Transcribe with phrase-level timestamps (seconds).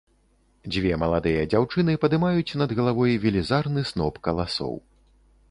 [0.75, 4.73] Дзве маладыя дзяўчыны падымаюць над галавой велізарны сноп каласоў.